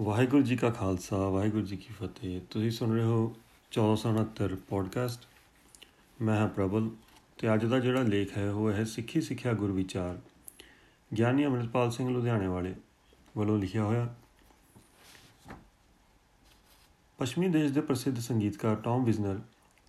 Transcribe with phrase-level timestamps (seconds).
[0.00, 3.36] ਵਾਹਿਗੁਰੂ ਜੀ ਕਾ ਖਾਲਸਾ, ਵਾਹਿਗੁਰੂ ਜੀ ਕੀ ਫਤਿਹ। ਤੁਸੀਂ ਸੁਣ ਰਹੇ ਹੋ
[3.70, 5.26] 1469 ਪੋਡਕਾਸਟ
[6.20, 6.90] ਮੈਂ ਹਾਂ ਪ੍ਰਬਲ
[7.38, 10.18] ਤੇ ਅੱਜ ਦਾ ਜਿਹੜਾ ਲੇਖ ਹੈ, ਉਹ ਹੈ ਸਿੱਖੀ ਸਿੱਖਿਆ ਗੁਰ ਵਿਚਾਰ
[11.18, 12.74] ਗਿਆਨੀ ਅਮਰਪਾਲ ਸਿੰਘ ਲੁਧਿਆਣੇ ਵਾਲੇ
[13.36, 14.14] ਵੱਲੋਂ ਲਿਖਿਆ ਹੋਇਆ।
[17.18, 19.40] ਪੱਛਮੀ ਦੇਸ਼ ਦੇ ਪ੍ਰਸਿੱਧ ਸੰਗੀਤਕਾਰ ਟੌਮ ਵਿਜ਼ਨਰ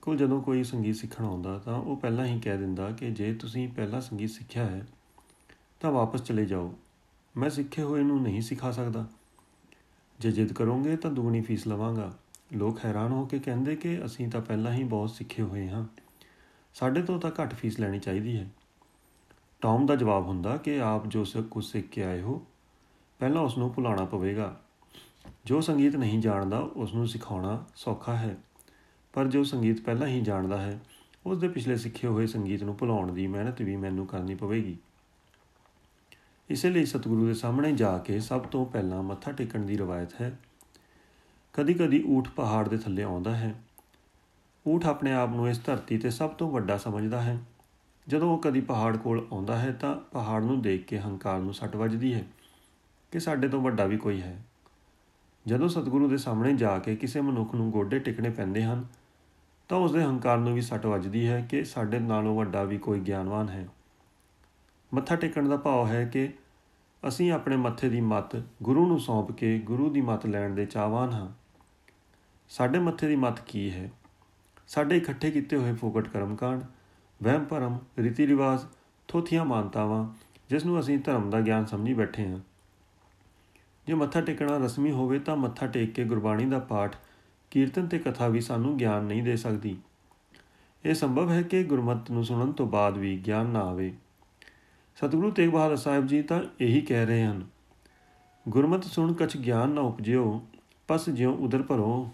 [0.02, 3.68] ਕੋਲ ਜਦੋਂ ਕੋਈ ਸੰਗੀਤ ਸਿੱਖਣ ਆਉਂਦਾ, ਤਾਂ ਉਹ ਪਹਿਲਾਂ ਹੀ ਕਹਿ ਦਿੰਦਾ ਕਿ ਜੇ ਤੁਸੀਂ
[3.68, 4.88] ਪਹਿਲਾਂ ਸੰਗੀਤ ਸਿੱਖਿਆ ਹੈ,
[5.80, 6.76] ਤਾਂ ਵਾਪਸ ਚਲੇ ਜਾਓ।
[7.38, 9.08] ਮੈਂ ਸਿੱਖੇ ਹੋਏ ਨੂੰ ਨਹੀਂ ਸਿਖਾ ਸਕਦਾ।
[10.20, 12.18] ਜੇ ਜਿੱਦ ਕਰੋਗੇ ਤਾਂ ਦੁਗਣੀ ਫੀਸ ਲਵਾਂਗਾ।
[12.54, 15.86] ਲੋਕ ਹੈਰਾਨ ਹੋ ਕੇ ਕਹਿੰਦੇ ਕਿ ਅਸੀਂ ਤਾਂ ਪਹਿਲਾਂ ਹੀ ਬਹੁਤ ਸਿੱਖੇ ਹੋਏ ਹਾਂ।
[16.74, 18.50] ਸਾਡੇ ਤੋਂ ਤਾਂ ਘੱਟ ਫੀਸ ਲੈਣੀ ਚਾਹੀਦੀ ਹੈ।
[19.62, 22.46] ਟੌਮ ਦਾ ਜਵਾਬ ਹੁੰਦਾ ਕਿ ਆਪ ਜੋ ਕੁਝ ਸਿੱਖ ਕੇ ਆਏ ਹੋ,
[23.20, 24.62] ਪਹਿਲਾਂ ਉਸ ਨੂੰ ਭੁਲਾਣਾ ਪਵੇਗਾ।
[25.46, 28.38] ਜੋ ਸੰਗੀਤ ਨਹੀਂ ਜਾਣਦਾ ਉਸ ਨੂੰ ਸਿਖਾਉਣਾ ਸੌਖਾ ਹੈ।
[29.14, 30.80] ਪਰ ਜੋ ਸੰਗੀਤ ਪਹਿਲਾਂ ਹੀ ਜਾਣਦਾ ਹੈ
[31.26, 34.78] ਉਸ ਦੇ ਪਿਛਲੇ ਸਿੱਖੇ ਹੋਏ ਸੰਗੀਤ ਨੂੰ ਭੁਲਾਉਣ ਦੀ ਮਿਹਨਤ ਵੀ ਮੈਨੂੰ ਕਰਨੀ ਪਵੇਗੀ।
[36.50, 40.40] ਇਸੇ ਲਈ ਸਤਿਗੁਰੂ ਦੇ ਸਾਹਮਣੇ ਜਾ ਕੇ ਸਭ ਤੋਂ ਪਹਿਲਾਂ ਮੱਥਾ ਟੇਕਣ ਦੀ ਰਵਾਇਤ ਹੈ।
[41.54, 43.56] ਕਦੀ-ਕਦੀ ਊਠ ਪਹਾੜ ਦੇ ਥੱਲੇ ਆਉਂਦਾ ਹੈ।
[44.68, 47.38] ਊਠ ਆਪਣੇ ਆਪ ਨੂੰ ਇਸ ਧਰਤੀ ਤੇ ਸਭ ਤੋਂ ਵੱਡਾ ਸਮਝਦਾ ਹੈ।
[48.08, 51.76] ਜਦੋਂ ਉਹ ਕਦੀ ਪਹਾੜ ਕੋਲ ਆਉਂਦਾ ਹੈ ਤਾਂ ਪਹਾੜ ਨੂੰ ਦੇਖ ਕੇ ਹੰਕਾਰ ਨੂੰ ਸੱਟ
[51.76, 52.24] ਵੱਜਦੀ ਹੈ
[53.12, 54.42] ਕਿ ਸਾਡੇ ਤੋਂ ਵੱਡਾ ਵੀ ਕੋਈ ਹੈ।
[55.48, 58.86] ਜਦੋਂ ਸਤਿਗੁਰੂ ਦੇ ਸਾਹਮਣੇ ਜਾ ਕੇ ਕਿਸੇ ਮਨੁੱਖ ਨੂੰ ਗੋਡੇ ਟਿਕਣੇ ਪੈਂਦੇ ਹਨ
[59.70, 63.00] ਤਾਂ ਉਸ ਦੇ ਹੰਕਾਰ ਨੂੰ ਵੀ ਸੱਟ ਵੱਜਦੀ ਹੈ ਕਿ ਸਾਡੇ ਨਾਲੋਂ ਵੱਡਾ ਵੀ ਕੋਈ
[63.00, 63.68] ਗਿਆਨਵਾਨ ਹੈ।
[64.94, 66.34] ਮੱਥਾ ਟੇਕਣ ਦਾ ਭਾਵ ਹੈ ਕਿ
[67.08, 71.10] ਅਸੀਂ ਆਪਣੇ ਮੱਥੇ ਦੀ ਮੱਤ ਗੁਰੂ ਨੂੰ ਸੌਂਪ ਕੇ ਗੁਰੂ ਦੀ ਮੱਤ ਲੈਣ ਦੇ ਚਾਹਵਾਨ
[71.10, 71.30] ਹਾਂ।
[72.50, 73.92] ਸਾਡੇ ਮੱਥੇ ਦੀ ਮੱਤ ਕੀ ਹੈ?
[74.68, 76.62] ਸਾਡੇ ਇਕੱਠੇ ਕੀਤੇ ਹੋਏ ਫੋਕਟ ਕਰਮਕਾਂਡ,
[77.24, 78.60] ਵਹਿਮ ਭਰਮ, ਰੀਤੀ ਰਿਵਾਜ,
[79.08, 80.14] ਥੋਥੀਆਂ ਮਾਨਤਾਵਾਂ,
[80.50, 82.40] ਜਿਸ ਨੂੰ ਅਸੀਂ ਧਰਮ ਦਾ ਗਿਆਨ ਸਮਝੀ ਬੈਠੇ ਹਾਂ।
[83.88, 86.96] ਜੇ ਮੱਥਾ ਟੇਕਣਾ ਰਸਮੀ ਹੋਵੇ ਤਾਂ ਮੱਥਾ ਟੇਕ ਕੇ ਗੁਰਬਾਣੀ ਦਾ ਪਾਠ,
[87.52, 89.78] ਕੀਰਤਨ ਤੇ ਕਥਾ ਵੀ ਸਾਨੂੰ ਗਿਆਨ ਨਹੀਂ ਦੇ ਸਕਦੀ।
[90.86, 93.94] ਇਹ ਸੰਭਵ ਹੈ ਕਿ ਗੁਰਮਤਿ ਨੂੰ ਸੁਣਨ ਤੋਂ ਬਾਅਦ ਵੀ ਗਿਆਨ ਨਾ ਆਵੇ।
[94.98, 97.44] ਸਤਿਗੁਰੂ ਤੇਗ ਬਹਾਦਰ ਸਾਹਿਬ ਜੀ ਤਾਂ ਇਹੀ ਕਹਿ ਰਹੇ ਹਨ,
[98.46, 100.42] ਗੁਰਮਤਿ ਸੁਣ ਕਛ ਗਿਆਨ ਨਾ ਉਪਜਿਓ,
[100.88, 102.10] ਪਸ ਜਿਉ ਉਦਰ ਭਰੋ।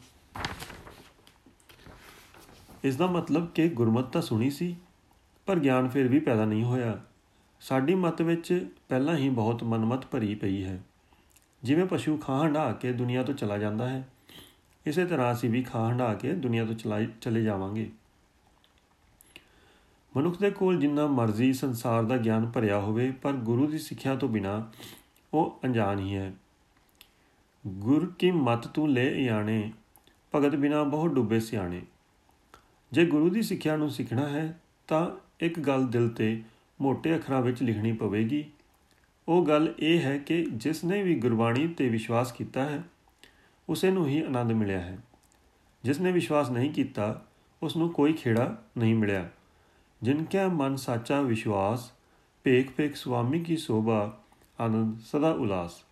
[2.84, 4.76] ਇਸ ਦਾ ਮਤਲਬ ਕਿ ਗੁਰਮਤਿ ਤਾਂ ਸੁਣੀ ਸੀ,
[5.46, 7.00] ਪਰ ਗਿਆਨ ਫਿਰ ਵੀ ਪੈਦਾ ਨਹੀਂ ਹੋਇਆ।
[7.62, 8.54] ਸਾਡੀ ਮਤ ਵਿੱਚ
[8.90, 10.80] ਪਹਿਲਾਂ ਹੀ ਬਹੁਤ ਮਨਮਤ ਭਰੀ ਪਈ ਹੈ।
[11.64, 14.08] ਜਿਵੇਂ ਪਸ਼ੂ ਖਾਂ ਹੰਡਾ ਕੇ ਦੁਨੀਆ ਤੋਂ ਚਲਾ ਜਾਂਦਾ ਹੈ,
[14.86, 16.76] ਇਸੇ ਤਰ੍ਹਾਂ ਅਸੀਂ ਵੀ ਖਾਂ ਹੰਡਾ ਕੇ ਦੁਨੀਆ ਤੋਂ
[17.22, 17.90] ਚਲੇ ਜਾਵਾਂਗੇ।
[20.18, 24.30] ਮਨੁੱਖ ਦੇ ਕੋਲ ਜਿੰਨਾ ਮਰਜ਼ੀ ਸੰਸਾਰ ਦਾ ਗਿਆਨ ਭਰਿਆ ਹੋਵੇ, ਪਰ ਗੁਰੂ ਦੀ ਸਿੱਖਿਆ ਤੋਂ
[24.30, 24.72] ਬਿਨਾ
[25.34, 26.34] ਉਹ ਅਣਜਾਣ ਹੀ ਹੈ।
[27.68, 29.72] ਗੁਰ ਕੀ ਮਤ ਤੂੰ ਲੈ ਆਣੇ
[30.36, 31.82] ਭਗਤ ਬਿਨਾ ਬਹੁਤ ਡੁੱਬੇ ਸਿਆਣੇ।
[32.92, 36.44] ਜੇ ਗੁਰੂ ਦੀ ਸਿੱਖਿਆ ਨੂੰ ਸਿੱਖਣਾ ਹੈ, ਤਾਂ ਇੱਕ ਗੱਲ ਦਿਲ ਤੇ
[36.82, 38.46] ਮੋٹے ਅੱਖਰਾਂ ਵਿੱਚ ਲਿਖਣੀ ਪਵੇਗੀ।
[39.28, 42.84] ਉਹ ਗੱਲ ਇਹ ਹੈ ਕਿ ਜਿਸ ਨੇ ਵੀ ਗੁਰਬਾਣੀ ਤੇ ਵਿਸ਼ਵਾਸ ਕੀਤਾ ਹੈ,
[43.70, 44.98] ਉਸੇ ਨੂੰ ਹੀ ਆਨੰਦ ਮਿਲਿਆ ਹੈ।
[45.84, 47.26] ਜਿਸ ਨੇ ਵਿਸ਼ਵਾਸ ਨਹੀਂ ਕੀਤਾ
[47.64, 49.30] ਉਸ ਨੂੰ ਕੋਈ ਖੇੜਾ ਨਹੀਂ ਮਿਲਿਆ।
[50.02, 51.92] ਜਿਨ ਕੈ ਮਨ ਸਾਚਾ ਵਿਸ਼ਵਾਸ
[52.46, 54.00] ਭੇਖ ਭੇਖ ਸੁਆਮੀ ਕੀ ਸੋਭਾ
[54.60, 55.84] ਆਨੰਦ ਸਦਾ ਉਲਾਸ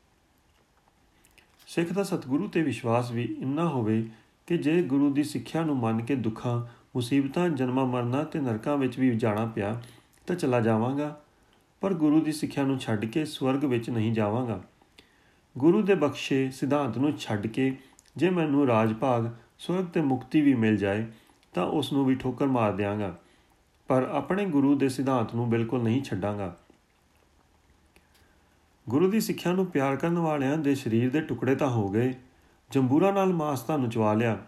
[1.68, 4.04] ਸਿੱਖ ਦਾ ਸਤਿਗੁਰੂ ਤੇ ਵਿਸ਼ਵਾਸ ਵੀ ਇੰਨਾ ਹੋਵੇ
[4.48, 6.60] ਕਿ ਜੇ ਗੁਰੂ ਦੀ ਸਿੱਖਿਆ ਨੂੰ ਮੰਨ ਕੇ ਦੁੱਖਾਂ
[6.96, 9.82] ਮੁਸੀਬਤਾਂ ਜਨਮਾਂ ਮਰਨਾ ਤੇ ਨਰਕਾਂ ਵਿੱਚ ਵੀ ਜਾਣਾ ਪਿਆ
[10.28, 11.16] ਤਾਂ ਚਲਾ ਜਾਵਾਂਗਾ
[11.82, 14.62] ਪਰ ਗੁਰੂ ਦੀ ਸਿੱਖਿਆ ਨੂੰ ਛੱਡ ਕੇ ਸਵਰਗ ਵਿੱਚ ਨਹੀਂ ਜਾਵਾਂਗਾ
[15.56, 17.76] ਗੁਰੂ ਦੇ ਬਖਸ਼ੇ ਸਿਧਾਂਤ ਨੂੰ ਛੱਡ ਕੇ
[18.18, 21.06] ਜੇ ਮੈਨੂੰ ਰਾਜ ਭਾਗ ਸਵਰਗ ਤੇ ਮੁਕਤੀ ਵੀ ਮਿਲ ਜਾਏ
[21.54, 23.16] ਤਾਂ ਉਸ ਨੂੰ ਵੀ ਠੋਕਰ ਮਾਰ ਦਿਆਂਗਾ
[23.90, 26.58] ਪਰ ਆਪਣੇ ਗੁਰੂ ਦੇ ਸਿਧਾਂਤ ਨੂੰ ਬਿਲਕੁਲ ਨਹੀਂ ਛੱਡਾਂਗਾ।
[28.90, 32.14] ਗੁਰੂ ਦੀ ਸਿੱਖਿਆ ਨੂੰ ਪਿਆਰ ਕਰਨ ਵਾਲਿਆਂ ਦੇ ਸਰੀਰ ਦੇ ਟੁਕੜੇ ਤਾਂ ਹੋ ਗਏ।
[32.72, 34.46] ਜੰਬੂਰਾ ਨਾਲ ਮਾਸ ਤਾਂ ਨਚਵਾ ਲਿਆ।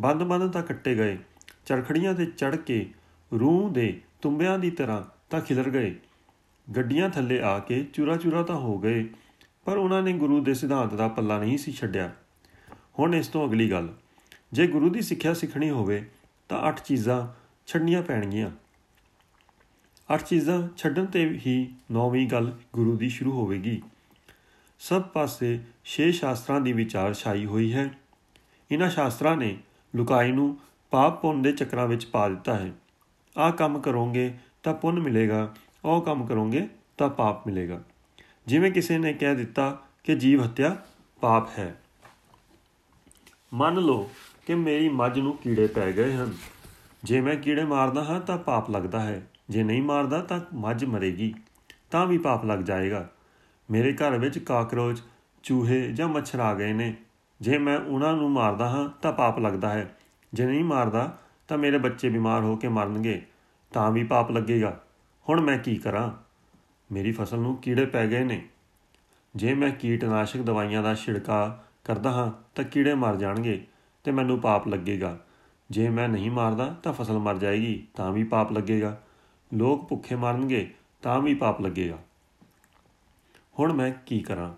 [0.00, 1.18] ਬੰਦ-ਬੰਦ ਤਾਂ ਕੱਟੇ ਗਏ।
[1.66, 2.90] ਚਰਖੜੀਆਂ ਤੇ ਚੜ ਕੇ
[3.40, 5.98] ਰੂਹ ਦੇ ਤੁੰਬਿਆਂ ਦੀ ਤਰ੍ਹਾਂ ਤਾਂ ਖਿਲਰ ਗਏ।
[6.76, 9.10] ਗੱਡੀਆਂ ਥੱਲੇ ਆ ਕੇ ਚੂਰਾ-ਚੂਰਾ ਤਾਂ ਹੋ ਗਏ,
[9.64, 12.12] ਪਰ ਉਹਨਾਂ ਨੇ ਗੁਰੂ ਦੇ ਸਿਧਾਂਤ ਦਾ ਪੱਲਾ ਨਹੀਂ ਸੀ ਛੱਡਿਆ।
[12.98, 13.94] ਹੁਣ ਇਸ ਤੋਂ ਅਗਲੀ ਗੱਲ।
[14.52, 16.10] ਜੇ ਗੁਰੂ ਦੀ ਸਿੱਖਿਆ ਸਿੱਖਣੀ ਹੋਵੇ
[16.48, 17.28] ਤਾਂ ਅੱਠ ਚੀਜ਼ਾਂ
[17.66, 18.50] ਛੱਡਣੀਆਂ ਪੈਣਗੀਆਂ।
[20.14, 23.82] ਅੱਠ ਚੀਜ਼ਾਂ ਛੱਡਣ ਤੇ ਹੀ ਨੌਵੀਂ ਗੱਲ ਗੁਰੂ ਦੀ ਸ਼ੁਰੂ ਹੋਵੇਗੀ।
[24.78, 27.98] ਸਭ ਪਾਸੇ ਛੇ ਸ਼ਾਸਤਰਾਂ ਦੀ ਵਿਚਾਰ ਛਾਈ ਹੋਈ ਹੈ।
[28.70, 29.58] ਇਹਨਾਂ ਸ਼ਾਸਤਰਾਂ ਨੇ
[29.96, 30.58] ਲੁਕਾਈ ਨੂੰ
[30.90, 32.72] ਪਾਪ ਪੁੰਨ ਦੇ ਚੱਕਰਾਂ ਵਿੱਚ ਪਾ ਦਿੱਤਾ ਹੈ।
[33.38, 35.54] ਆਹ ਕੰਮ ਕਰੋਗੇ ਤਾਂ ਪੁੰਨ ਮਿਲੇਗਾ,
[35.84, 37.82] ਉਹ ਕੰਮ ਕਰੋਗੇ ਤਾਂ ਪਾਪ ਮਿਲੇਗਾ।
[38.46, 40.76] ਜਿਵੇਂ ਕਿਸੇ ਨੇ ਕਹਿ ਦਿੱਤਾ ਕਿ ਜੀਵ ਹੱਤਿਆ
[41.20, 41.82] ਪਾਪ ਹੈ।
[43.54, 44.10] ਮੰਨ ਲਓ
[44.46, 46.34] ਕਿ ਮੇਰੀ ਮੱਝ ਨੂੰ ਕੀੜੇ ਪੈ ਗਏ ਹਨ।
[47.04, 51.34] ਜੇ ਮੈਂ ਕੀੜੇ ਮਾਰਦਾ ਹਾਂ ਤਾਂ ਪਾਪ ਲੱਗਦਾ ਹੈ। ਜੇ ਨਹੀਂ ਮਾਰਦਾ ਤਾਂ ਮੱਝ ਮਰੇਗੀ,
[51.90, 53.08] ਤਾਂ ਵੀ ਪਾਪ ਲੱਗ ਜਾਏਗਾ।
[53.70, 55.02] ਮੇਰੇ ਘਰ ਵਿੱਚ ਕਾਕਰੋਚ,
[55.42, 56.96] ਚੂਹੇ ਜਾਂ ਮੱਛਰ ਆ ਗਏ ਨੇ।
[57.40, 59.98] ਜੇ ਮੈਂ ਉਹਨਾਂ ਨੂੰ ਮਾਰਦਾ ਹਾਂ ਤਾਂ ਪਾਪ ਲੱਗਦਾ ਹੈ।
[60.34, 61.18] ਜੇ ਨਹੀਂ ਮਾਰਦਾ
[61.48, 63.22] ਤਾਂ ਮੇਰੇ ਬੱਚੇ ਬਿਮਾਰ ਹੋ ਕੇ ਮਰਨਗੇ,
[63.72, 64.80] ਤਾਂ ਵੀ ਪਾਪ ਲੱਗੇਗਾ।
[65.28, 66.10] ਹੁਣ ਮੈਂ ਕੀ ਕਰਾਂ?
[66.92, 68.48] ਮੇਰੀ ਫਸਲ ਨੂੰ ਕੀੜੇ ਪੈ ਗਏ ਨੇ।
[69.36, 73.66] ਜੇ ਮੈਂ ਕੀਟਨਾਸ਼ਕ ਦਵਾਈਆਂ ਦਾ ਛਿੜਕਾ ਕਰਦਾ ਹਾਂ ਤਾਂ ਕੀੜੇ ਮਰ ਜਾਣਗੇ
[74.04, 75.18] ਤੇ ਮੈਨੂੰ ਪਾਪ ਲੱਗੇਗਾ।
[75.70, 79.00] ਜੇ ਮੈਂ ਨਹੀਂ ਮਾਰਦਾ ਤਾਂ ਫਸਲ ਮਰ ਜਾਏਗੀ, ਤਾਂ ਵੀ ਪਾਪ ਲੱਗੇਗਾ।
[79.54, 81.98] ਲੋਕ ਭੁੱਖੇ ਮਰਨਗੇ, ਤਾਂ ਵੀ ਪਾਪ ਲੱਗੇਗਾ।
[83.58, 84.54] ਹੁਣ ਮੈਂ ਕੀ ਕਰਾਂ?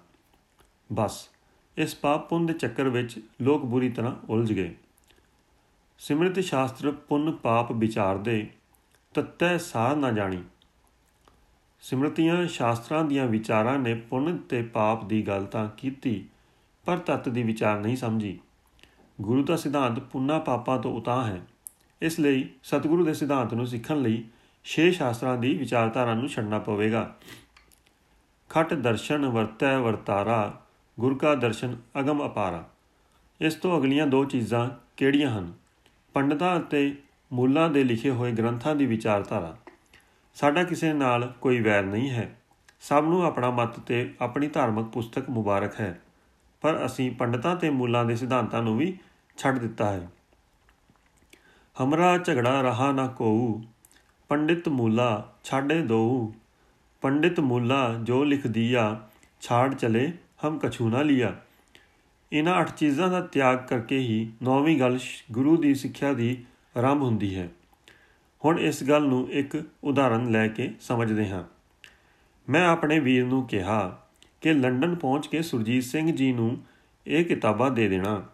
[0.92, 1.28] ਬਸ,
[1.76, 4.74] ਇਸ ਪਾਪ ਪੁੰਨ ਦੇ ਚੱਕਰ ਵਿੱਚ ਲੋਕ ਬੁਰੀ ਤਰ੍ਹਾਂ ਉਲਝ ਗਏ।
[5.98, 8.50] ਸਿਮਰਤ ਸ਼ਾਸਤਰ ਪੁੰਨ ਪਾਪ ਵਿਚਾਰਦੇ,
[9.14, 10.42] ਤਤੈ ਸਾਰ ਨਾ ਜਾਣੀ।
[11.80, 16.28] ਸਿਮਰਤੀਆਂ ਸ਼ਾਸਤਰਾਂ ਦੀਆਂ ਵਿਚਾਰਾਂ ਨੇ ਪੁੰਨ ਤੇ ਪਾਪ ਦੀ ਗੱਲ ਤਾਂ ਕੀਤੀ,
[16.84, 18.40] ਪਰ ਤਤ ਦੀ ਵਿਚਾਰ ਨਹੀਂ ਸਮਝੀ।
[19.20, 21.46] ਗੁਰੂ ਦਾ ਸਿਧਾਂਤ ਪੁੰਨਾ ਪਾਪਾਂ ਤੋਂ ਉਤਾਹ ਹੈ।
[22.02, 24.24] ਇਸ ਲਈ ਸਤਿਗੁਰੂ ਦੇ ਸਿਧਾਂਤ ਨੂੰ ਸਿੱਖਣ ਲਈ
[24.64, 27.16] ਛੇ ਸ਼ਾਸਤਰਾਂ ਦੀ ਵਿਚਾਰਧਾਰਾ ਨੂੰ ਛੱਡਣਾ ਪਵੇਗਾ।
[28.50, 30.62] ਖਟ ਦਰਸ਼ਨ ਵਰਤੈ ਵਰਤਾਰਾ,
[31.00, 32.68] ਗੁਰ ਕਾ ਦਰਸ਼ਨ ਅਗਮ ਅਪਾਰਾ।
[33.40, 35.52] ਇਸ ਤੋਂ ਅਗਲੀਆਂ ਦੋ ਚੀਜ਼ਾਂ ਕਿਹੜੀਆਂ ਹਨ?
[36.14, 36.98] ਪੰਡਤਾਂ ਅਤੇ
[37.32, 39.56] ਮੂਲਾਂ ਦੇ ਲਿਖੇ ਹੋਏ ਗ੍ਰੰਥਾਂ ਦੀ ਵਿਚਾਰਧਾਰਾ।
[40.34, 42.40] ਸਾਡਾ ਕਿਸੇ ਨਾਲ ਕੋਈ ਵੈਰ ਨਹੀਂ ਹੈ।
[42.80, 46.00] ਸਭ ਨੂੰ ਆਪਣਾ ਮਤ ਤੇ ਆਪਣੀ ਧਾਰਮਿਕ ਪੁਸਤਕ ਮੁਬਾਰਕ ਹੈ।
[46.60, 48.98] ਪਰ ਅਸੀਂ ਪੰਡਤਾਂ ਤੇ ਮੂਲਾਂ ਦੇ ਸਿਧਾਂਤਾਂ ਨੂੰ ਵੀ
[49.36, 50.08] ਛੱਡ ਦਿੱਤਾ ਹੈ।
[51.82, 53.62] ਹਮਰਾ ਝਗੜਾ ਰਹਾ ਨਾ ਕੋਉ
[54.34, 56.34] ਪੰਡਿਤ ਮੂਲਾ ਛਾੜੇ ਦੋ
[57.02, 59.08] ਪੰਡਿਤ ਮੂਲਾ ਜੋ ਲਿਖ ਦਿਆ
[59.40, 60.12] ਛਾੜ ਚਲੇ,
[60.44, 61.40] ਹਮ ਕਛੂ ਨਾ ਲਿਆ।
[62.32, 64.98] ਇਹਨਾਂ ਅੱਠ ਚੀਜ਼ਾਂ ਦਾ ਤਿਆਗ ਕਰਕੇ ਹੀ ਨੌਵੀਂ ਗੱਲ
[65.32, 66.44] ਗੁਰੂ ਦੀ ਸਿੱਖਿਆ ਦੀ
[66.76, 67.48] ਆਰੰਭ ਹੁੰਦੀ ਹੈ।
[68.44, 71.44] ਹੁਣ ਇਸ ਗੱਲ ਨੂੰ ਇੱਕ ਉਦਾਹਰਨ ਲੈ ਕੇ ਸਮਝਦੇ ਹਾਂ।
[72.48, 74.02] ਮੈਂ ਆਪਣੇ ਵੀਰ ਨੂੰ ਕਿਹਾ
[74.40, 76.62] ਕਿ ਲੰਡਨ ਪਹੁੰਚ ਕੇ ਸੁਰਜੀਤ ਸਿੰਘ ਜੀ ਨੂੰ
[77.06, 78.24] ਇਹ ਕਿਤਾਬਾਂ ਦੇ ਦੇਣਾ।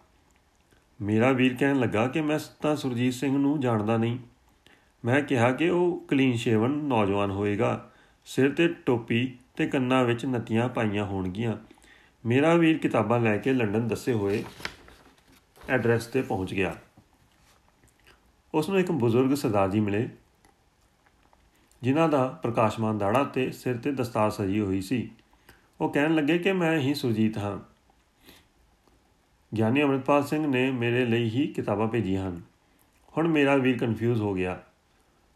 [1.01, 4.17] ਮੇਰਾ ਵੀਰ ਕਹਿਣ ਲੱਗਾ ਕਿ ਮੈਂ ਤਾਂ ਸੁਰਜੀਤ ਸਿੰਘ ਨੂੰ ਜਾਣਦਾ ਨਹੀਂ।
[5.05, 7.91] ਮੈਂ ਕਿਹਾ ਕਿ ਉਹ ਕਲੀਨ ਸ਼ੇਵਨ ਨੌਜਵਾਨ ਹੋਏਗਾ।
[8.25, 11.57] ਸਿਰ ਤੇ ਟੋਪੀ ਤੇ ਕੰਨਾਂ ਵਿੱਚ ਨਤੀਆਂ ਪਾਈਆਂ ਹੋਣਗੀਆਂ।
[12.25, 14.43] ਮੇਰਾ ਵੀਰ ਕਿਤਾਬਾਂ ਲੈ ਕੇ ਲੰਡਨ ਦੱਸੇ ਹੋਏ
[15.69, 16.75] ਐਡਰੈਸ ਤੇ ਪਹੁੰਚ ਗਿਆ।
[18.53, 20.09] ਉਸ ਨੂੰ ਇੱਕ ਬਜ਼ੁਰਗ ਸਰਦਾਰ ਜੀ ਮਿਲੇ,
[21.81, 25.11] ਜਿਨ੍ਹਾਂ ਦਾ ਪ੍ਰਕਾਸ਼ਮਾਨ ਦਾੜਾ ਤੇ ਸਿਰ ਤੇ ਦਸਤਾਰ ਸਜੀ ਹੋਈ ਸੀ।
[25.81, 27.59] ਉਹ ਕਹਿਣ ਲੱਗੇ ਕਿ ਮੈਂ ਹੀ ਸੁਰਜੀਤ ਹਾਂ।
[29.55, 32.41] ਗਿਆਨੀ ਅਮਰਪਾਲ ਸਿੰਘ ਨੇ ਮੇਰੇ ਲਈ ਹੀ ਕਿਤਾਬਾਂ ਭੇਜੀਆਂ ਹਨ।
[33.17, 34.63] ਹੁਣ ਮੇਰਾ ਵੀਰ ਕਨਫਿਊਜ਼ ਹੋ ਗਿਆ।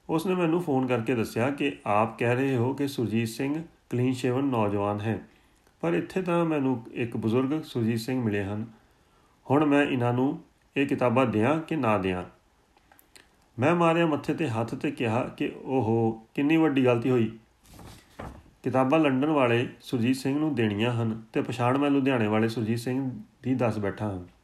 [0.09, 4.13] ਉਸ ਨੇ ਮੈਨੂੰ ਫੋਨ ਕਰਕੇ ਦੱਸਿਆ ਕਿ ਆਪ ਕਹਿ ਰਹੇ ਹੋ ਕਿ ਸੁਰਜੀਤ ਸਿੰਘ ਕਲੀਨ
[4.13, 5.19] ਸ਼ੇਵਨ ਨੌਜਵਾਨ ਹੈ।
[5.81, 8.65] ਪਰ ਇੱਥੇ ਤਾਂ ਮੈਨੂੰ ਇੱਕ ਬਜ਼ੁਰਗ ਸੁਰਜੀਤ ਸਿੰਘ ਮਿਲੇ ਹਨ।
[9.49, 10.39] ਹੁਣ ਮੈਂ ਇਹਨਾਂ ਨੂੰ
[10.77, 12.23] ਇਹ ਕਿਤਾਬਾਂ ਦਿਆਂ ਕਿ ਨਾ ਦਿਆਂ।
[13.59, 17.39] ਮੈਂ ਮਾਰਿਆ ਮੱਥੇ ਤੇ ਹੱਥ ਤੇ ਕਿਹਾ ਕਿ ਓਹੋ, ਕਿੰਨੀ ਵੱਡੀ ਗਲਤੀ ਹੋਈ।
[18.63, 23.11] ਕਿਤਾਬਾਂ ਲੰਡਨ ਵਾਲੇ ਸੁਰਜੀਤ ਸਿੰਘ ਨੂੰ ਦੇਣੀਆਂ ਹਨ ਤੇ ਪਛਾਣ ਮੈਂ ਲੁਧਿਆਣੇ ਵਾਲੇ ਸੁਰਜੀਤ ਸਿੰਘ
[23.43, 24.34] ਦੀ ਦੱਸ ਬੈਠਾ ਹਾਂ।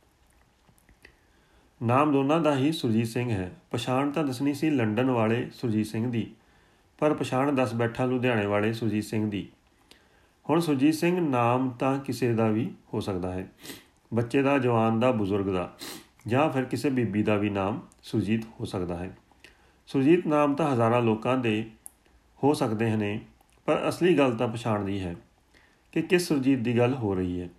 [1.81, 6.12] ਨਾਮ ਦੋਨਾਂ ਦਾ ਹੀ ਸੁਰਜੀਤ ਸਿੰਘ ਹੈ। ਪਛਾਣ ਤਾਂ ਦੱਸਣੀ ਸੀ ਲੰਡਨ ਵਾਲੇ ਸੁਰਜੀਤ ਸਿੰਘ
[6.12, 6.31] ਦੀ,
[6.98, 9.48] ਪਰ ਪਛਾਣ ਦੱਸ ਬੈਠਾ ਲੁਧਿਆਣੇ ਵਾਲੇ ਸੁਰਜੀਤ ਸਿੰਘ ਦੀ।
[10.50, 13.48] ਹੁਣ ਸੁਰਜੀਤ ਸਿੰਘ ਨਾਮ ਤਾਂ ਕਿਸੇ ਦਾ ਵੀ ਹੋ ਸਕਦਾ ਹੈ।
[14.13, 15.74] ਬੱਚੇ ਦਾ, ਜਵਾਨ ਦਾ, ਬਜ਼ੁਰਗ ਦਾ,
[16.28, 19.18] ਜਾਂ ਫਿਰ ਕਿਸੇ ਬੀਬੀ ਦਾ ਵੀ ਨਾਮ ਸੁਰਜੀਤ ਹੋ ਸਕਦਾ ਹੈ।
[19.88, 21.63] ਸੁਰਜੀਤ ਨਾਮ ਤਾਂ ਹਜ਼ਾਰਾਂ ਲੋਕਾਂ ਦੇ
[22.44, 23.19] ਹੋ ਸਕਦੇ ਹਨ
[23.66, 25.16] ਪਰ ਅਸਲੀ ਗੱਲ ਤਾਂ ਪਛਾਣ ਦੀ ਹੈ
[25.92, 27.50] ਕਿ ਕਿਸ ਸੁਰਜੀਤ ਦੀ ਗੱਲ ਹੋ ਰਹੀ ਹੈ।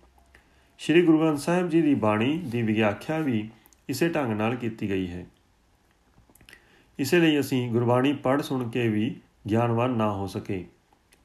[0.79, 3.49] ਸ੍ਰੀ ਗੁਰੂ ਗ੍ਰੰਥ ਸਾਹਿਬ ਜੀ ਦੀ ਬਾਣੀ ਦੀ ਵਿਆਖਿਆ ਵੀ
[3.89, 5.25] ਇਸੇ ਢੰਗ ਨਾਲ ਕੀਤੀ ਗਈ ਹੈ।
[6.99, 9.15] ਇਸੇ ਲਈ ਅਸੀਂ ਗੁਰਬਾਣੀ ਪੜ੍ਹ ਸੁਣ ਕੇ ਵੀ
[9.49, 10.65] ਗਿਆਨਵਾਨ ਨਾ ਹੋ ਸਕੇ।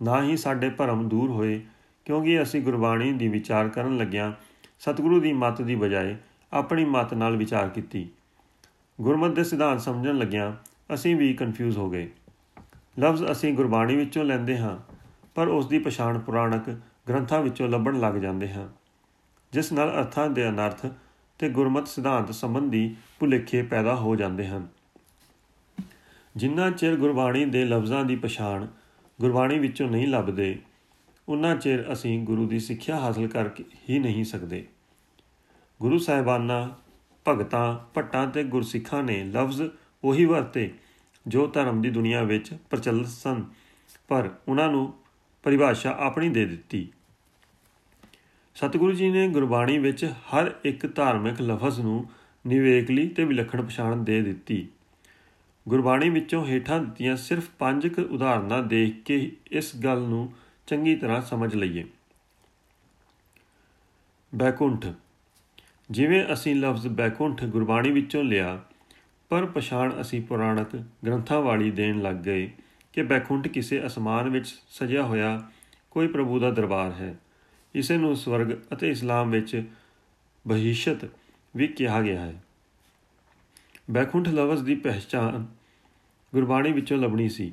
[0.01, 1.61] ਨਾ ਹੀ ਸਾਡੇ ਭਰਮ ਦੂਰ ਹੋਏ,
[2.07, 4.33] ਕਿਉਂਕਿ ਅਸੀਂ ਗੁਰਬਾਣੀ ਦੀ ਵਿਚਾਰ ਕਰਨ ਲੱਗਿਆਂ
[4.81, 6.17] ਸਤਿਗੁਰੂ ਦੀ ਮੱਤ ਦੀ ਬਜਾਏ
[6.53, 8.09] ਆਪਣੀ ਮਤ ਨਾਲ ਵਿਚਾਰ ਕੀਤੀ।
[8.99, 10.53] ਗੁਰਮਤਿ ਦੇ ਸਿਧਾਂਤ ਸਮਝਣ ਲੱਗਿਆਂ
[10.95, 12.09] ਅਸੀਂ ਵੀ ਕਨਫਿਊਜ਼ ਹੋ ਗਏ।
[13.01, 14.79] ਲਫ਼ਜ਼ ਅਸੀਂ ਗੁਰਬਾਣੀ ਵਿੱਚੋਂ ਲੈਂਦੇ ਹਾਂ,
[15.35, 16.71] ਪਰ ਉਸ ਦੀ ਪਛਾਣ ਪੁਰਾਣਕ
[17.09, 18.69] ਗ੍ਰੰਥਾਂ ਵਿੱਚੋਂ ਲੱਭਣ ਲੱਗ ਜਾਂਦੇ ਹਾਂ,
[19.53, 20.87] ਜਿਸ ਨਾਲ ਅਰਥਾਂ ਦੇ ਅਨਰਥ
[21.39, 24.67] ਤੇ ਗੁਰਮਤਿ ਸਿਧਾਂਤ ਸੰਬੰਧੀ ਭੁਲੇਖੇ ਪੈਦਾ ਹੋ ਜਾਂਦੇ ਹਨ।
[26.37, 28.67] ਜਿੰਨਾ ਚਿਰ ਗੁਰਬਾਣੀ ਦੇ ਲਫ਼ਜ਼ਾਂ ਦੀ ਪਛਾਣ
[29.21, 30.59] ਗੁਰਬਾਣੀ ਵਿੱਚੋਂ ਨਹੀਂ ਲੱਭਦੇ,
[31.29, 33.51] ਉਨਾ ਚਿਰ ਅਸੀਂ ਗੁਰੂ ਦੀ ਸਿੱਖਿਆ ਹਾਸਲ ਕਰ
[33.91, 34.67] ਹੀ ਨਹੀਂ ਸਕਦੇ।
[35.81, 36.69] ਗੁਰੂ ਸਾਹਿਬਾਨਾਂ,
[37.29, 39.63] ਭਗਤਾਂ, ਭੱਟਾਂ ਤੇ ਗੁਰਸਿੱਖਾਂ ਨੇ ਲਫ਼ਜ਼
[40.05, 40.71] ਉਹੀ ਵਰਤੇ
[41.27, 43.45] ਜੋ ਧਰਮ ਦੀ ਦੁਨੀਆ ਵਿੱਚ ਪ੍ਰਚਲਿਤ ਸਨ,
[44.09, 44.93] ਪਰ ਉਹਨਾਂ ਨੂੰ
[45.43, 46.89] ਪਰਿਭਾਸ਼ਾ ਆਪਣੀ ਦੇ ਦਿੱਤੀ।
[48.59, 52.07] ਸਤਿਗੁਰੂ ਜੀ ਨੇ ਗੁਰਬਾਣੀ ਵਿੱਚ ਹਰ ਇੱਕ ਧਾਰਮਿਕ ਲਫ਼ਜ਼ ਨੂੰ
[52.47, 54.69] ਨਿਵੇਕਲੀ ਤੇ ਵਿਲੱਖਣ ਪਛਾਣ ਦੇ ਦਿੱਤੀ।
[55.69, 60.33] ਗੁਰਬਾਣੀ ਵਿੱਚੋਂ ਹੇਠਾਂ ਦਿੱਤੀਆਂ ਸਿਰਫ ਪੰਜ ਕੁ ਉਦਾਹਰਨਾਂ ਦੇਖ ਕੇ ਇਸ ਗੱਲ ਨੂੰ
[60.67, 61.85] ਚੰਗੀ ਤਰ੍ਹਾਂ ਸਮਝ ਲਈਏ।
[64.35, 64.87] ਬੈਕੁੰਠ।
[65.91, 68.63] ਜਿਵੇਂ ਅਸੀਂ ਲਫ਼ਜ਼ ਬੈਕੁੰਠ ਗੁਰਬਾਣੀ ਵਿੱਚੋਂ ਲਿਆ,
[69.29, 72.51] ਪਰ ਪਛਾਣ ਅਸੀਂ ਪੁਰਾਣਕ ਗ੍ਰੰਥਾਂ ਵਾਲੀ ਦੇਣ ਲੱਗ ਗਏ
[72.93, 75.51] ਕਿ ਬੈਕੁੰਠ ਕਿਸੇ ਅਸਮਾਨ ਵਿੱਚ ਸਜਿਆ ਹੋਇਆ
[75.91, 77.15] ਕੋਈ ਪ੍ਰਭੂ ਦਾ ਦਰਬਾਰ ਹੈ।
[77.75, 79.63] ਇਸੇ ਨੂੰ ਸਵਰਗ ਅਤੇ ਇਸਲਾਮ ਵਿੱਚ
[80.49, 81.09] ਬਹਿਸ਼ਤ
[81.57, 82.43] ਵੀ ਕਿਹਾ ਗਿਆ ਹੈ।
[83.91, 85.47] ਬੈਕੁੰਠ ਲਫ਼ਜ਼ ਦੀ ਪਹਿਚਾਨ
[86.35, 87.53] ਗੁਰਬਾਣੀ ਵਿੱਚੋਂ ਲੱਭਣੀ ਸੀ।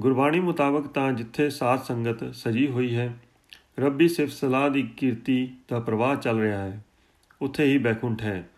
[0.00, 3.14] ਗੁਰਬਾਣੀ ਮੁਤਾਬਕ ਤਾਂ ਜਿੱਥੇ ਸਾਧ ਸੰਗਤ ਸਜੀ ਹੋਈ ਹੈ,
[3.80, 6.84] ਰੱਬੀ ਸਿਫਤ ਸਲਾਹ ਦੀ ਕੀਰਤੀ ਦਾ ਪ੍ਰਵਾਹ ਚੱਲ ਰਿਹਾ ਹੈ,
[7.40, 8.48] ਉੱਥੇ ਹੀ ਬੈਕੁੰਠ ਹੈ।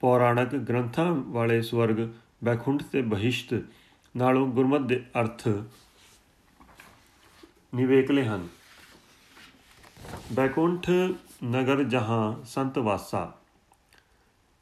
[0.00, 2.08] ਪੌਰਾਣਿਕ ਗ੍ਰੰਥਾਂ ਵਾਲੇ ਸਵਰਗ
[2.44, 3.62] ਬੈਕੁੰਠ ਤੇ ਬਹਿਸ਼ਤ
[4.16, 5.48] ਨਾਲੋਂ ਗੁਰਮਤ ਦੇ ਅਰਥ
[7.74, 8.48] ਨਿਵੇਕਲੇ ਹਨ।
[10.32, 10.90] ਬੈਕੁੰਠ
[11.44, 13.32] ਨਗਰ ਜਹਾਂ ਸੰਤ ਵਾਸਾ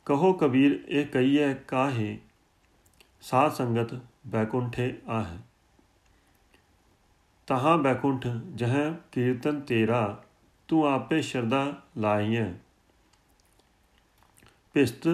[0.06, 2.18] ਕਹੋ ਕਬੀਰ ਇਹ ਕਹੀਏ ਕਾਹੇ
[3.22, 3.94] ਸਾਧ ਸੰਗਤ
[4.26, 5.36] ਬੈਕੁੰਠੇ ਆਹ
[7.48, 8.76] ਤਹਾਂ ਬੈਕੁੰਠ ਜਹ
[9.12, 10.22] ਕੀਰਤਨ ਤੇਰਾ
[10.68, 11.64] ਤੂੰ ਆਪੇ ਸ਼ਰਦਾ
[11.98, 12.46] ਲਾਈਐ
[14.74, 15.08] ਪਿਸਤ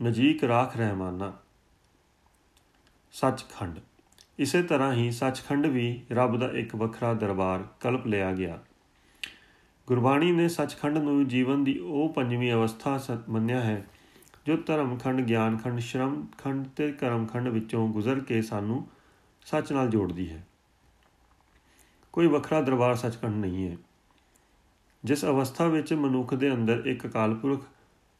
[0.00, 1.32] ਨਜੀਕ ਰਾਖ ਰਹਿਮਾਨਾ
[3.14, 3.80] ਸੱਚਖੰਡ
[4.38, 8.58] ਇਸੇ ਤਰ੍ਹਾਂ ਹੀ ਸੱਚਖੰਡ ਵੀ ਰੱਬ ਦਾ ਇੱਕ ਵੱਖਰਾ ਦਰਬਾਰ ਕਲਪ ਲਿਆ ਗਿਆ
[9.86, 13.86] ਗੁਰਬਾਣੀ ਨੇ ਸੱਚਖੰਡ ਨੂੰ ਜੀਵਨ ਦੀ ਉਹ ਪੰਜਵੀਂ ਅਵਸਥਾ ਮੰਨਿਆ ਹੈ,
[14.46, 18.86] ਜੋ ਧਰਮਖੰਡ, ਗਿਆਨਖੰਡ, ਸ਼ਰਮਖੰਡ ਤੇ ਕਰਮਖੰਡ ਵਿੱਚੋਂ ਗੁਜ਼ਰ ਕੇ ਸਾਨੂੰ
[19.46, 20.46] ਸੱਚ ਨਾਲ ਜੋੜਦੀ ਹੈ।
[22.12, 23.76] ਕੋਈ ਵੱਖਰਾ ਦਰਬਾਰ ਸੱਚਖੰਡ ਨਹੀਂ ਹੈ।
[25.04, 27.66] ਜਿਸ ਅਵਸਥਾ ਵਿੱਚ ਮਨੁੱਖ ਦੇ ਅੰਦਰ ਇੱਕ ਕਾਲਪੁਰਖ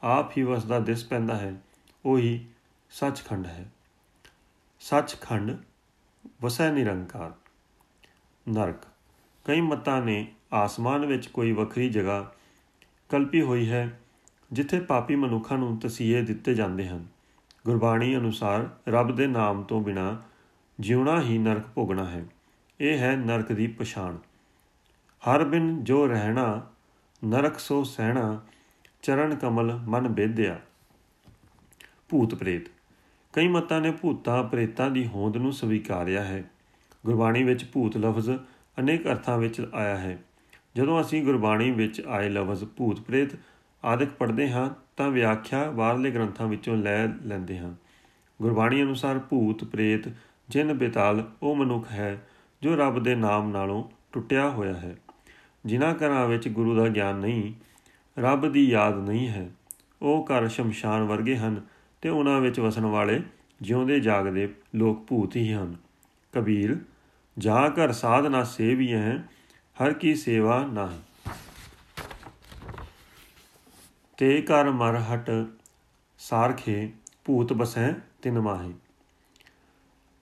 [0.03, 1.63] ਆਪ ਹੀ ਵਸਦਾ ਦਿਸ ਪੈਂਦਾ ਹੈ,
[2.05, 2.47] ਉਹੀ
[2.91, 3.73] ਸੱਚਖੰਡ ਹੈ।
[4.81, 5.59] ਸੱਚਖੰਡ
[6.43, 7.33] ਵਸੈ ਨਿਰੰਕਾਰ।
[8.49, 8.83] ਨਰਕ।
[9.45, 12.33] ਕਈ ਮਤਾਂ ਨੇ ਆਸਮਾਨ ਵਿੱਚ ਕੋਈ ਵੱਖਰੀ ਜਗ੍ਹਾ
[13.09, 14.01] ਕਲਪੀ ਹੋਈ ਹੈ,
[14.53, 17.07] ਜਿੱਥੇ ਪਾਪੀ ਮਨੁੱਖਾਂ ਨੂੰ ਤਸੀਹੇ ਦਿੱਤੇ ਜਾਂਦੇ ਹਨ।
[17.65, 20.23] ਗੁਰਬਾਣੀ ਅਨੁਸਾਰ ਰੱਬ ਦੇ ਨਾਮ ਤੋਂ ਬਿਨਾ
[20.81, 22.25] ਜਿਉਣਾ ਹੀ ਨਰਕ ਭੋਗਣਾ ਹੈ।
[22.81, 24.17] ਇਹ ਹੈ ਨਰਕ ਦੀ ਪਛਾਣ।
[25.31, 26.67] ਹਰ ਬਿਨ ਜੋ ਰਹਿਣਾ,
[27.25, 28.41] ਨਰਕ ਸੋ ਸਹਿਣਾ,
[29.03, 30.61] ਚਰਨ ਕਮਲ ਮਨ ਬੇਧਿਆ।
[32.09, 32.63] ਭੂਤ ਪ੍ਰੇਤ।
[33.33, 36.51] ਕਈ ਮਤਾਂ ਨੇ ਭੂਤਾਂ ਪ੍ਰੇਤਾਂ ਦੀ ਹੋਂਦ ਨੂੰ ਸਵੀਕਾਰਿਆ ਹੈ।
[37.07, 38.31] ਗੁਰਬਾਣੀ ਵਿੱਚ ਭੂਤ ਲਫ਼ਜ਼
[38.81, 40.19] ਅਨੇਕ ਅਰਥਾਂ ਵਿੱਚ ਆਇਆ ਹੈ।
[40.77, 43.31] ਜਦੋਂ ਅਸੀਂ ਗੁਰਬਾਣੀ ਵਿੱਚ ਆਏ ਲਫ਼ਜ਼ ਭੂਤ ਪ੍ਰੇਤ
[43.85, 47.75] ਆਦਿਕ ਪੜ੍ਹਦੇ ਹਾਂ, ਤਾਂ ਵਿਆਖਿਆ ਬਾਹਰਲੇ ਗ੍ਰੰਥਾਂ ਵਿੱਚੋਂ ਲੈ ਲੈਂਦੇ ਹਾਂ।
[48.43, 50.09] ਗੁਰਬਾਣੀ ਅਨੁਸਾਰ ਭੂਤ ਪ੍ਰੇਤ,
[50.49, 52.27] ਜਿੰਨ ਬੇਤਾਲ, ਉਹ ਮਨੁੱਖ ਹੈ,
[52.63, 54.97] ਜੋ ਰੱਬ ਦੇ ਨਾਮ ਨਾਲੋਂ ਟੁੱਟਿਆ ਹੋਇਆ ਹੈ।
[55.67, 57.53] ਜਿਨ੍ਹਾਂ ਘਰਾਂ ਵਿੱਚ ਗੁਰੂ ਦਾ ਗਿਆਨ ਨਹੀਂ,
[58.19, 59.51] ਰੱਬ ਦੀ ਯਾਦ ਨਹੀਂ ਹੈ।
[60.03, 61.63] ਉਹ ਘਰ ਸ਼ਮਸ਼ਾਨ ਵਰਗੇ ਹਨ
[62.01, 63.23] ਤੇ ਉਹਨਾਂ ਵਿੱਚ ਵਸਣ ਵਾਲੇ
[63.63, 65.77] ਜਿਉਂਦੇ ਜਾਗਦੇ ਲੋਕ ਭੂਤ ਹੀ ਹਨ।
[66.33, 66.77] ਕਬੀਰ,
[67.39, 69.17] ਜਾ ਘਰ ਸਾਧਨਾ ਸੇਵੀਐ
[69.83, 71.01] ਹਰ ਕੀ ਸੇਵਾ ਨਾਹੀ।
[74.17, 75.31] ਤੇ ਕਰ ਮਰ ਹਟ
[76.19, 76.93] ਸਾਰਖੇ
[77.25, 78.75] ਭੂਤ ਬਸੈ ਤਿਨ ਮਾਹੀ।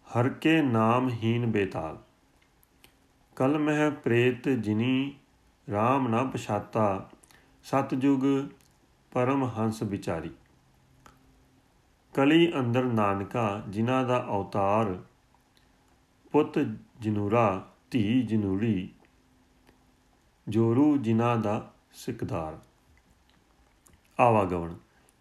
[0.06, 1.98] ਹਰ ਕੇ ਨਾਮ ਹੀਨ ਬੇਤਾਲ।
[3.36, 5.14] ਕਲ ਮਹਿ ਪ੍ਰੇਤ ਜਿਨੀ
[5.68, 7.10] RAM ਨਾ ਪਛਾਤਾ
[7.64, 8.48] ਸਤਜੁਗ
[9.10, 10.30] ਪਰਮ ਹੰਸ ਵਿਚਾਰੀ।
[12.14, 15.02] ਕਲੀ ਅੰਦਰ ਨਾਨਕਾ ਜਿਨ੍ਹਾਂ ਦਾ ਅਵਤਾਰ,
[16.32, 16.58] ਪੁੱਤ
[17.00, 18.88] ਜਨੂਰਾ, ਧੀ ਜਨੂਰੀ
[20.48, 22.58] ਜੋਰੂ ਜਿਨ੍ਹਾਂ ਦਾ ਸਿਕਦਾਰ।
[24.20, 24.74] ਆਵਾਗਵਣ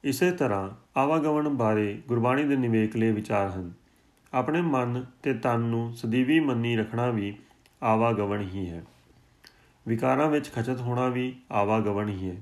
[0.04, 3.74] ਇਸੇ ਤਰ੍ਹਾਂ ਆਵਾਗਵਣ ਬਾਰੇ ਗੁਰਬਾਣੀ ਦੇ ਨਿਵੇਕਲੇ ਵਿਚਾਰ ਹਨ।
[4.34, 7.38] ਆਪਣੇ ਮਨ ਤੇ ਤਨ ਨੂੰ ਸਦੀਵੀ ਮੰਨੀ ਰੱਖਣਾ ਵੀ
[7.84, 8.84] ਆਵਾਗਵਣ ਹੀ ਹੈ।
[9.88, 12.42] ਵਿਕਾਰਾਂ ਵਿੱਚ ਖਚਤ ਹੋਣਾ ਵੀ ਆਵਾਗਵਣ ਹੀ ਹੈ।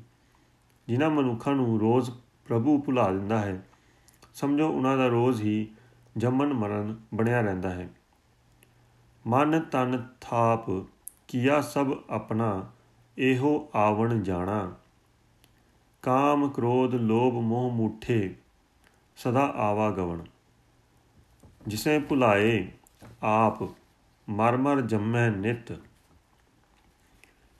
[0.88, 2.12] ਜਿਨ੍ਹਾਂ ਮਨੁੱਖਾਂ ਨੂੰ ਰੋਜ਼
[2.48, 3.65] ਪ੍ਰਭੂ ਭੁਲਾ ਦਿੰਦਾ ਹੈ,
[4.33, 5.67] ਸਮਝੋ ਉਹਨਾਂ ਦਾ ਰੋਜ਼ ਹੀ
[6.17, 7.89] ਜੰਮਨ ਮਰਨ ਬਣਿਆ ਰਹਿੰਦਾ ਹੈ।
[9.27, 10.69] ਮਨ ਤਨ ਥਾਪ
[11.29, 12.71] ਕੀਆ ਸਭ ਆਪਣਾ,
[13.17, 14.75] ਇਹੋ ਆਵਣ ਜਾਣਾ।
[16.01, 18.36] ਕਾਮ ਕ੍ਰੋਧ ਲੋਭ ਮੋਹ ਮੂਠੇ,
[19.15, 20.21] ਸਦਾ ਆਵਾਗਵਣ
[21.67, 22.67] ਜਿਸੇ ਭੁਲਾਏ
[23.24, 23.69] ਆਪ,
[24.29, 25.79] ਮਰ ਮਰ ਜੰਮੈ ਨਿਤ।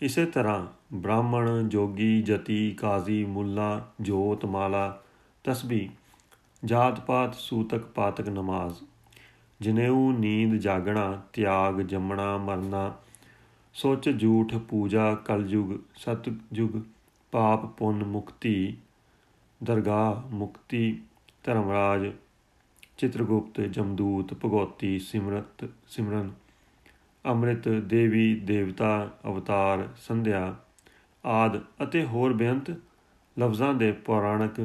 [0.01, 5.01] ਇਸੇ ਤਰ੍ਹਾਂ ਬ੍ਰਾਹਮਣ, ਜੋਗੀ, ਜਤੀ, ਕਾਜ਼ੀ, ਮੁੱਲਾ, ਜੋਤ, ਮਾਲਾ
[5.43, 5.89] ਤਸਬੀ
[6.65, 8.83] ਜਾਤ ਪਾਤ, ਸੂਤਕ ਪਾਤਕ ਨਮਾਜ਼।
[9.61, 12.95] ਜਿਨੇਉ ਨੀਂਦ ਜਾਗਣਾ, ਤਿਆਗ ਜੰਮਣਾ, ਮਰਨਾ
[13.79, 16.71] ਸੋਚ ਝੂਠ ਪੂਜਾ ਕਲਯੁਗ ਸਤਜੁਗ
[17.31, 18.75] ਪਾਪ ਪੁੰਨ ਮੁਕਤੀ,
[19.63, 21.01] ਦਰਗਾਹ ਮੁਕਤੀ,
[21.43, 22.12] ਧਰਮਰਾਜ,
[22.98, 26.31] ਚਿਤਰਗੁਪਤ, ਜਮਦੂਤ, ਭਗਉਤੀ, ਸਿਮਰਤ, ਸਿਮਰਨ,
[27.25, 30.55] ਅੰਮ੍ਰਿਤ, ਦੇਵੀ, ਦੇਵਤਾ, ਅਵਤਾਰ, ਸੰਧਿਆ
[31.25, 32.71] ਆਦ ਅਤੇ ਹੋਰ ਬੇਅੰਤ
[33.38, 34.62] ਲਫ਼ਜ਼ਾਂ ਦੇ ਪੁਰਾਣਕ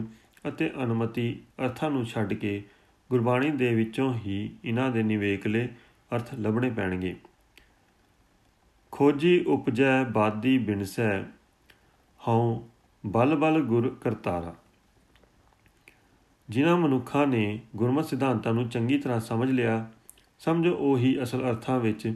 [0.49, 2.62] ਅਤੇ ਅਨੁਮਤੀ ਅਰਥਾਂ ਨੂੰ ਛੱਡ ਕੇ
[3.11, 5.68] ਗੁਰਬਾਣੀ ਦੇ ਵਿੱਚੋਂ ਹੀ ਇਹਨਾਂ ਦੇ ਨਿਵੇਕਲੇ
[6.16, 7.14] ਅਰਥ ਲੱਭਣੇ ਪੈਣਗੇ।
[8.96, 11.22] ਖੋਜੀ ਉਪਜੈ ਬਾਦੀ ਬਿਨਸੈ,
[12.28, 12.68] ਹਉ
[13.06, 14.54] ਬਲ ਬਲ ਗੁਰ ਕਰਤਾਰਾ।
[16.50, 19.90] ਜਿਨ੍ਹਾਂ ਮਨੁੱਖਾਂ ਨੇ ਗੁਰਮਤਿ ਸਿਧਾਂਤਾਂ ਨੂੰ ਚੰਗੀ ਤਰ੍ਹਾਂ ਸਮਝ ਲਿਆ,
[20.38, 22.14] ਸਮਝੋ ਉਹੀ ਅਸਲ ਅਰਥਾਂ ਵਿੱਚ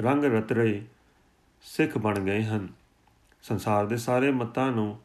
[0.00, 0.84] ਰੰਗ ਰਤ ਰਹੇ
[1.62, 2.68] ਸਿੱਖ ਬਣ ਗਏ ਹਨ।
[3.42, 5.00] ਸੰਸਾਰ ਦੇ ਸਾਰੇ ਮਤਾਂ ਨੂੰ,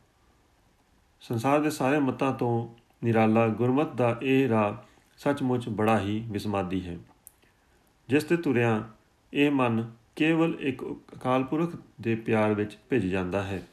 [1.21, 2.67] ਸੰਸਾਰ ਦੇ ਸਾਰੇ ਮਤਾਂ ਤੋਂ
[3.03, 4.73] ਨਿਰਾਲਾ ਗੁਰਮਤ ਦਾ ਇਹ ਰਾਹ
[5.17, 6.97] ਸੱਚਮੁੱਚ ਬੜਾ ਹੀ ਵਿਸਮਾਦੀ ਹੈ।
[8.09, 8.89] ਜਿਸ ਤੇ ਤੁਰਿਆ
[9.33, 13.67] ਇਹ ਮਨ ਕੇਵਲ ਇੱਕ ਅਕਾਲ ਪੁਰਖ ਦੇ ਪਿਆਰ ਵਿੱਚ ਭਿੱਜ ਜਾਂਦਾ ਹੈ।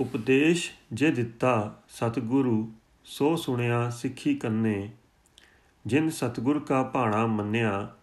[0.00, 2.72] ਉਪਦੇਸ਼ ਜੇ ਦਿੱਤਾ ਸਤਿਗੁਰੂ,
[3.04, 4.90] ਸੋ ਸੁਣਿਆ ਸਿੱਖੀ ਕੰਨੇ।
[5.86, 7.96] ਜਿਨ ਸਤਗੁਰ ਕਾ ਭਾਣਾ ਮੰਨਿਆ,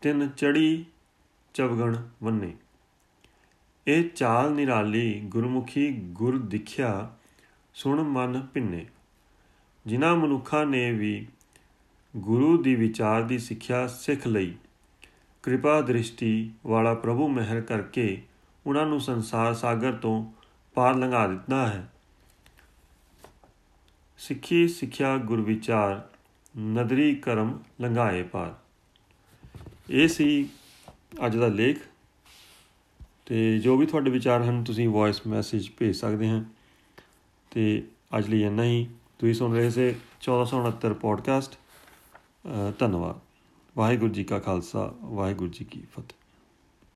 [0.00, 0.84] ਤਿੰਨ ਚੜੀ
[1.54, 2.54] ਚਵਗਣ ਵੰਨੇ
[3.86, 7.16] ਇਹ ਚਾਲ ਨਿਰਾਲੀ ਗੁਰਮੁਖੀ ਗੁਰ ਦਿਖਿਆ,
[7.74, 8.86] ਸੁਣ ਮਨ ਭਿੰਨੇ।
[9.86, 11.26] ਜਿਨ੍ਹਾਂ ਮਨੁੱਖਾਂ ਨੇ ਵੀ
[12.16, 14.54] ਗੁਰੂ ਦੀ ਵਿਚਾਰ ਦੀ ਸਿੱਖਿਆ ਸਿੱਖ ਲਈ।
[15.42, 18.22] ਕਿਰਪਾ ਦ੍ਰਿਸ਼ਟੀ ਵਾਲਾ ਪ੍ਰਭੂ ਮਹਿਰ ਕਰਕੇ
[18.66, 20.32] ਉਹਨਾਂ ਨੂੰ ਸੰਸਾਰ ਸਾਗਰ ਤੋਂ
[20.74, 21.92] ਪਾਰ ਲੰਘਾ ਦਿੱਤਾ ਹੈ।
[24.18, 26.08] ਸਿੱਖੀ, ਸਿੱਖਿਆ, ਗੁਰ ਵਿਚਾਰ,
[26.58, 28.58] ਨਦਰੀ ਕਰਮ, ਲੰਘਾਏ ਪਾਰ।
[29.90, 30.48] ਇਹ ਸੀ
[31.26, 31.78] ਅੱਜ ਦਾ ਲੇਖ।
[33.26, 36.44] ਤੇ ਜੋ ਵੀ ਤੁਹਾਡੇ ਵਿਚਾਰ ਹਨ, ਤੁਸੀਂ ਵੌਇਸ ਮੈਸੇਜ ਭੇਜ ਸਕਦੇ ਹੋ।
[37.50, 37.86] ਤੇ
[38.18, 41.58] ਅੱਜ ਲਈ ਇੰਨਾ ਹੀ। ਤੁਸੀਂ ਸੁਣ ਰਹੇ ਸੀ 1469 ਪੋਡਕਾਸਟ
[42.78, 43.20] ਧੰਨਵਾਦ।
[43.76, 46.25] ਵਾਹਿਗੁਰੂ ਜੀ ਕਾ ਖਾਲਸਾ ਵਾਹਿਗੁਰੂ ਜੀ ਕੀ ਫਤਿਹ।